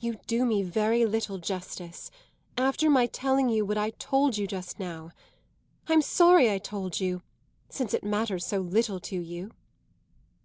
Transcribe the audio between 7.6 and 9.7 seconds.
since it matters so little to you."